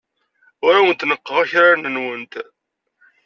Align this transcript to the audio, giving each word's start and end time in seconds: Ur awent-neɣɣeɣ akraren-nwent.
Ur 0.65 0.73
awent-neɣɣeɣ 0.79 1.37
akraren-nwent. 1.43 2.33